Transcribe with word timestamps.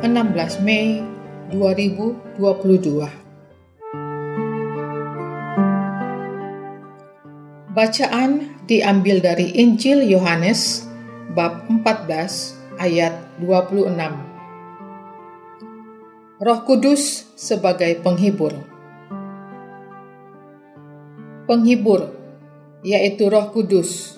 16 0.00 0.64
Mei 0.64 1.04
2022 1.52 2.32
Bacaan 7.76 8.48
diambil 8.64 9.20
dari 9.20 9.52
Injil 9.60 10.08
Yohanes 10.08 10.88
bab 11.36 11.68
14 11.68 12.80
ayat 12.80 13.12
26 13.44 13.92
Roh 16.40 16.60
Kudus 16.64 17.28
sebagai 17.36 18.00
penghibur. 18.00 18.56
Penghibur 21.44 22.08
yaitu 22.80 23.28
Roh 23.28 23.52
Kudus 23.52 24.16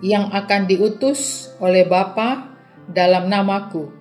yang 0.00 0.32
akan 0.32 0.64
diutus 0.64 1.52
oleh 1.60 1.84
Bapa 1.84 2.56
dalam 2.88 3.28
namaku 3.28 3.99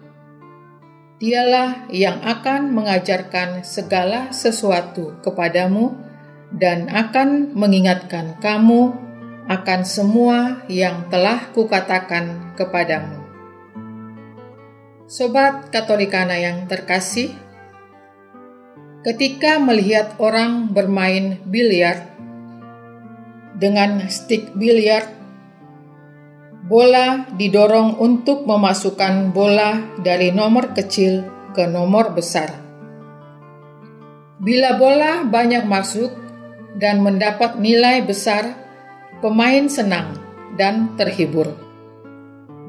Dialah 1.19 1.91
yang 1.91 2.23
akan 2.23 2.71
mengajarkan 2.71 3.67
segala 3.67 4.31
sesuatu 4.31 5.19
kepadamu 5.19 5.91
dan 6.55 6.87
akan 6.87 7.51
mengingatkan 7.51 8.39
kamu 8.39 8.95
akan 9.51 9.81
semua 9.83 10.63
yang 10.71 11.11
telah 11.11 11.51
kukatakan 11.51 12.55
kepadamu. 12.55 13.19
Sobat 15.11 15.67
Katolikana 15.75 16.39
yang 16.39 16.71
terkasih, 16.71 17.35
ketika 19.03 19.59
melihat 19.59 20.15
orang 20.23 20.71
bermain 20.71 21.43
biliar 21.43 22.15
dengan 23.59 24.07
stik 24.07 24.55
biliar 24.55 25.18
Bola 26.69 27.25
didorong 27.33 27.97
untuk 27.97 28.45
memasukkan 28.45 29.33
bola 29.33 29.97
dari 30.05 30.29
nomor 30.29 30.69
kecil 30.77 31.25
ke 31.49 31.65
nomor 31.65 32.13
besar. 32.13 32.53
Bila 34.37 34.77
bola 34.77 35.25
banyak 35.25 35.65
masuk 35.65 36.13
dan 36.77 37.01
mendapat 37.01 37.57
nilai 37.57 38.05
besar, 38.05 38.53
pemain 39.17 39.65
senang 39.65 40.13
dan 40.61 40.93
terhibur. 40.93 41.57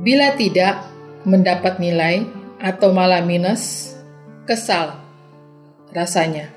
Bila 0.01 0.33
tidak 0.33 0.81
mendapat 1.29 1.77
nilai 1.77 2.25
atau 2.57 2.97
malah 2.97 3.21
minus, 3.21 3.93
kesal 4.49 4.97
rasanya. 5.93 6.49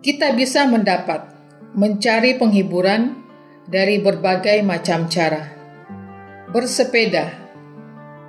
Kita 0.00 0.32
bisa 0.32 0.64
mendapat 0.64 1.28
mencari 1.76 2.40
penghiburan 2.40 3.25
dari 3.66 3.98
berbagai 3.98 4.62
macam 4.62 5.10
cara. 5.10 5.42
Bersepeda 6.54 7.34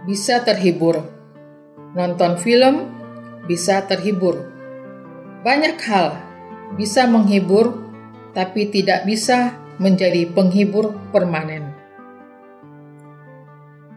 bisa 0.09 0.41
terhibur, 0.41 1.05
nonton 1.94 2.41
film 2.41 2.89
bisa 3.45 3.85
terhibur. 3.85 4.49
Banyak 5.45 5.77
hal 5.85 6.17
bisa 6.75 7.06
menghibur, 7.06 7.85
tapi 8.34 8.67
tidak 8.73 9.06
bisa 9.06 9.56
menjadi 9.78 10.25
penghibur 10.34 10.97
permanen. 11.13 11.72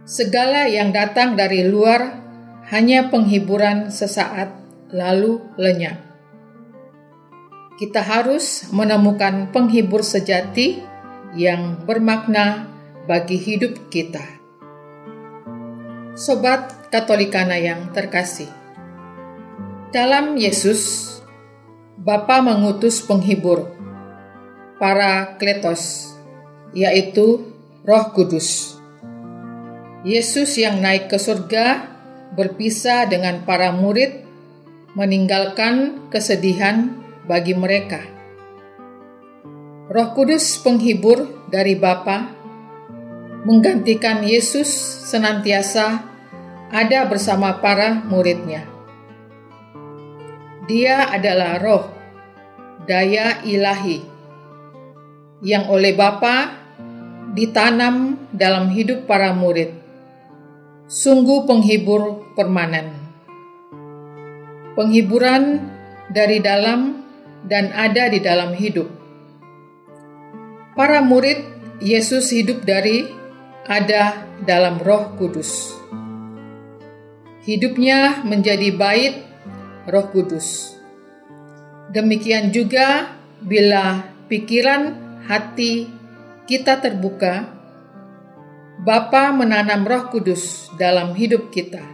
Segala 0.04 0.68
yang 0.68 0.92
datang 0.92 1.34
dari 1.34 1.64
luar 1.64 2.20
hanya 2.68 3.08
penghiburan 3.08 3.88
sesaat, 3.88 4.52
lalu 4.92 5.40
lenyap. 5.56 5.98
Kita 7.80 8.04
harus 8.04 8.68
menemukan 8.76 9.48
penghibur 9.48 10.04
sejati 10.04 10.89
yang 11.34 11.86
bermakna 11.86 12.66
bagi 13.06 13.38
hidup 13.38 13.90
kita. 13.90 14.22
Sobat 16.18 16.90
Katolikana 16.90 17.54
yang 17.54 17.94
terkasih, 17.94 18.50
dalam 19.94 20.34
Yesus, 20.34 21.06
Bapa 21.94 22.42
mengutus 22.42 22.98
penghibur, 23.06 23.70
para 24.82 25.38
kletos, 25.38 26.10
yaitu 26.74 27.46
Roh 27.86 28.06
Kudus. 28.10 28.74
Yesus 30.02 30.58
yang 30.58 30.82
naik 30.82 31.12
ke 31.12 31.18
surga 31.20 31.86
berpisah 32.34 33.06
dengan 33.06 33.46
para 33.46 33.70
murid, 33.70 34.26
meninggalkan 34.98 36.08
kesedihan 36.10 36.90
bagi 37.30 37.54
mereka 37.54 38.19
Roh 39.90 40.14
Kudus 40.14 40.54
penghibur 40.62 41.50
dari 41.50 41.74
Bapa 41.74 42.30
menggantikan 43.42 44.22
Yesus 44.22 44.70
senantiasa 45.10 46.06
ada 46.70 47.10
bersama 47.10 47.58
para 47.58 47.98
muridnya. 48.06 48.70
Dia 50.70 51.10
adalah 51.10 51.58
roh, 51.58 51.90
daya 52.86 53.42
ilahi, 53.42 53.98
yang 55.42 55.66
oleh 55.66 55.90
Bapa 55.98 56.54
ditanam 57.34 58.30
dalam 58.30 58.70
hidup 58.70 59.10
para 59.10 59.34
murid. 59.34 59.74
Sungguh 60.86 61.50
penghibur 61.50 62.30
permanen. 62.38 62.94
Penghiburan 64.78 65.66
dari 66.14 66.38
dalam 66.38 67.02
dan 67.42 67.74
ada 67.74 68.06
di 68.06 68.22
dalam 68.22 68.54
hidup 68.54 68.99
Para 70.80 71.04
murid 71.04 71.44
Yesus 71.84 72.32
hidup 72.32 72.64
dari 72.64 73.04
ada 73.68 74.24
dalam 74.40 74.80
Roh 74.80 75.12
Kudus. 75.12 75.76
Hidupnya 77.44 78.24
menjadi 78.24 78.72
bait 78.72 79.20
Roh 79.84 80.08
Kudus. 80.08 80.72
Demikian 81.92 82.48
juga 82.48 83.12
bila 83.44 84.08
pikiran 84.32 84.96
hati 85.28 85.84
kita 86.48 86.80
terbuka, 86.80 87.44
Bapa 88.80 89.36
menanam 89.36 89.84
Roh 89.84 90.08
Kudus 90.08 90.72
dalam 90.80 91.12
hidup 91.12 91.52
kita. 91.52 91.84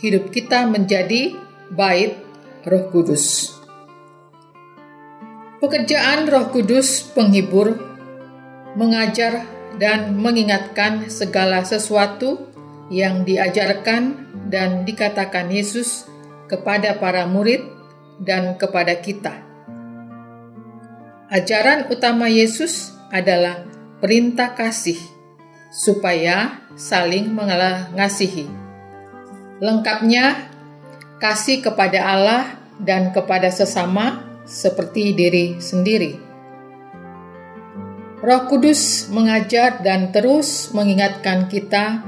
Hidup 0.00 0.32
kita 0.32 0.64
menjadi 0.64 1.36
bait 1.68 2.16
Roh 2.64 2.88
Kudus. 2.88 3.55
Pekerjaan 5.56 6.28
Roh 6.28 6.52
Kudus 6.52 7.00
penghibur, 7.16 7.80
mengajar 8.76 9.48
dan 9.80 10.12
mengingatkan 10.12 11.08
segala 11.08 11.64
sesuatu 11.64 12.52
yang 12.92 13.24
diajarkan 13.24 14.28
dan 14.52 14.84
dikatakan 14.84 15.48
Yesus 15.48 16.04
kepada 16.44 17.00
para 17.00 17.24
murid 17.24 17.64
dan 18.20 18.60
kepada 18.60 19.00
kita. 19.00 19.32
Ajaran 21.32 21.88
utama 21.88 22.28
Yesus 22.28 22.92
adalah 23.08 23.64
perintah 24.04 24.52
kasih, 24.52 25.00
supaya 25.72 26.68
saling 26.76 27.32
mengasihi. 27.32 28.44
Lengkapnya, 29.64 30.52
kasih 31.16 31.64
kepada 31.64 32.12
Allah 32.12 32.60
dan 32.76 33.08
kepada 33.16 33.48
sesama 33.48 34.25
seperti 34.46 35.12
diri 35.12 35.58
sendiri. 35.58 36.14
Roh 38.22 38.42
Kudus 38.48 39.12
mengajar 39.12 39.84
dan 39.84 40.14
terus 40.14 40.72
mengingatkan 40.72 41.50
kita 41.52 42.00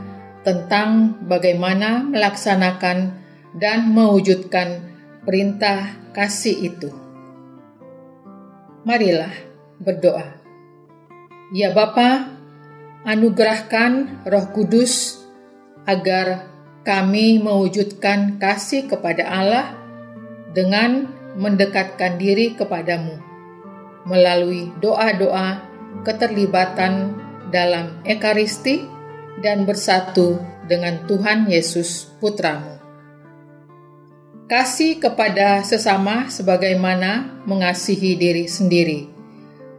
tentang 0.46 1.20
bagaimana 1.29 2.00
melaksanakan 2.06 3.12
dan 3.58 3.93
mewujudkan 3.93 4.81
perintah 5.26 5.99
kasih 6.17 6.73
itu. 6.73 6.90
Marilah 8.88 9.35
berdoa. 9.76 10.40
Ya 11.52 11.76
Bapa, 11.76 12.32
anugerahkan 13.05 14.25
Roh 14.25 14.46
Kudus 14.56 15.20
agar 15.85 16.49
kami 16.88 17.37
mewujudkan 17.37 18.40
kasih 18.40 18.88
kepada 18.88 19.29
Allah 19.29 19.76
dengan 20.56 21.18
mendekatkan 21.38 22.19
diri 22.19 22.58
kepadamu 22.58 23.29
melalui 24.08 24.75
doa-doa 24.82 25.62
keterlibatan 26.02 27.14
dalam 27.55 28.02
Ekaristi 28.02 28.85
dan 29.38 29.64
bersatu 29.64 30.40
dengan 30.67 31.06
Tuhan 31.06 31.46
Yesus 31.46 32.11
Putramu. 32.19 32.81
Kasih 34.49 34.96
kepada 34.96 35.61
sesama 35.61 36.32
sebagaimana 36.32 37.44
mengasihi 37.44 38.17
diri 38.17 38.49
sendiri, 38.49 39.05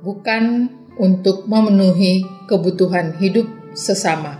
bukan 0.05 0.69
untuk 1.01 1.49
memenuhi 1.49 2.21
kebutuhan 2.45 3.17
hidup 3.17 3.49
sesama. 3.73 4.37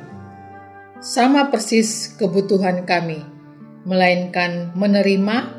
Sama 1.01 1.49
persis 1.49 2.13
kebutuhan 2.13 2.85
kami, 2.85 3.25
melainkan 3.89 4.69
menerima, 4.77 5.58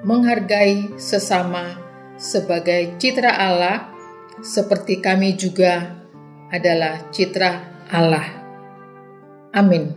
menghargai 0.00 0.96
sesama 0.96 1.76
sebagai 2.20 2.96
citra 3.00 3.32
Allah, 3.32 3.92
seperti 4.40 5.00
kami 5.00 5.36
juga 5.36 5.96
adalah 6.52 7.08
citra 7.12 7.84
Allah. 7.88 8.26
Amin. 9.56 9.92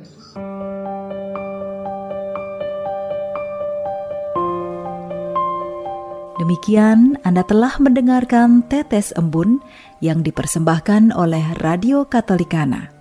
Demikian 6.44 7.16
Anda 7.24 7.48
telah 7.48 7.80
mendengarkan 7.80 8.68
Tetes 8.68 9.16
Embun 9.16 9.64
yang 10.04 10.28
dipersembahkan 10.28 11.16
oleh 11.16 11.56
Radio 11.64 12.04
Katolikana. 12.04 12.92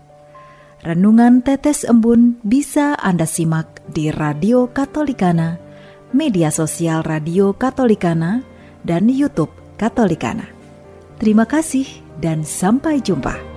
Renungan 0.83 1.43
Tetes 1.43 1.83
Embun 1.87 2.39
bisa 2.47 2.95
Anda 2.99 3.27
simak 3.27 3.83
di 3.91 4.11
Radio 4.15 4.71
Katolikana, 4.71 5.62
media 6.13 6.53
sosial 6.53 7.05
Radio 7.05 7.57
Katolikana, 7.57 8.45
dan 8.85 9.09
YouTube 9.09 9.53
Katolikana. 9.77 10.49
Terima 11.19 11.49
kasih 11.49 11.89
dan 12.21 12.45
sampai 12.47 13.01
jumpa. 13.01 13.52